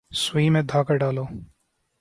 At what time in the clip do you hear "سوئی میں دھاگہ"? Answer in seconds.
0.21-0.95